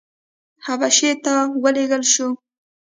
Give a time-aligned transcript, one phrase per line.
[0.65, 2.29] حبشې ته ولېږل شو.